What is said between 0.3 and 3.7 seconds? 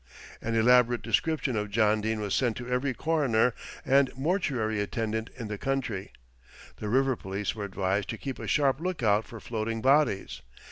An elaborate description of John Dene was sent to every coroner